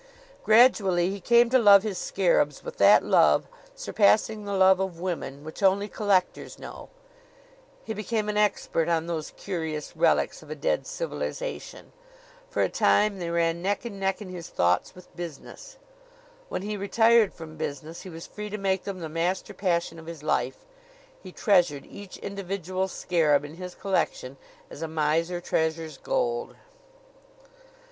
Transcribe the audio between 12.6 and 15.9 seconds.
a time they ran neck and neck in his thoughts with business.